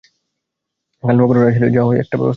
[1.03, 2.29] কাল নক্ষত্ররায় আসিলে যা হয় একটা ব্যবস্থা হইবে।